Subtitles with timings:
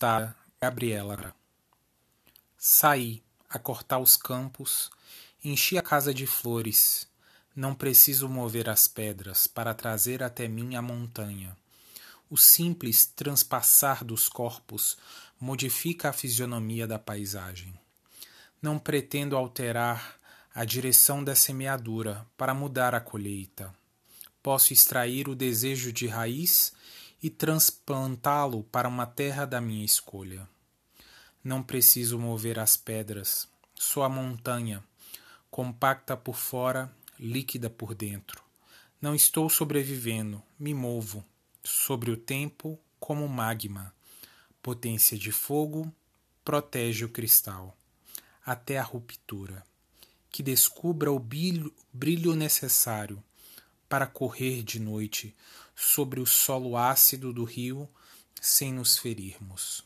[0.00, 1.34] Sudestada, Gabriela.
[2.56, 4.90] Saí a cortar os campos,
[5.44, 7.06] enchi a casa de flores.
[7.54, 11.54] Não preciso mover as pedras para trazer até mim a montanha.
[12.30, 14.96] O simples transpassar dos corpos
[15.38, 17.78] modifica a fisionomia da paisagem.
[18.62, 20.18] Não pretendo alterar
[20.54, 23.70] a direção da semeadura para mudar a colheita.
[24.42, 26.72] Posso extrair o desejo de raiz
[27.22, 30.48] e transplantá-lo para uma terra da minha escolha.
[31.44, 34.82] Não preciso mover as pedras, sou a montanha,
[35.50, 38.42] compacta por fora, líquida por dentro.
[39.00, 41.24] Não estou sobrevivendo, me movo,
[41.62, 43.94] sobre o tempo como magma.
[44.62, 45.92] Potência de fogo
[46.44, 47.76] protege o cristal,
[48.44, 49.64] até a ruptura.
[50.30, 53.22] Que descubra o brilho necessário
[53.90, 55.36] para correr de noite
[55.74, 57.88] sobre o solo ácido do rio
[58.40, 59.84] sem nos ferirmos.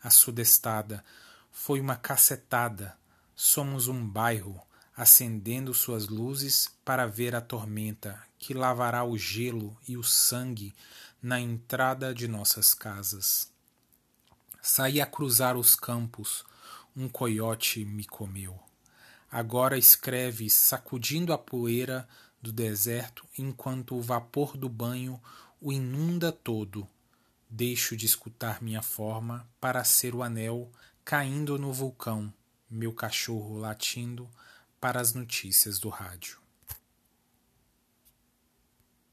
[0.00, 1.04] A sudestada
[1.50, 2.96] foi uma cacetada.
[3.34, 4.62] Somos um bairro
[4.96, 10.72] acendendo suas luzes para ver a tormenta que lavará o gelo e o sangue
[11.20, 13.52] na entrada de nossas casas.
[14.62, 16.44] Saí a cruzar os campos,
[16.96, 18.56] um coiote me comeu.
[19.30, 22.08] Agora escreve sacudindo a poeira
[22.40, 25.20] do deserto enquanto o vapor do banho
[25.60, 26.88] o inunda todo.
[27.50, 30.70] Deixo de escutar minha forma para ser o anel
[31.04, 32.32] caindo no vulcão,
[32.70, 34.28] meu cachorro latindo
[34.80, 36.38] para as notícias do rádio.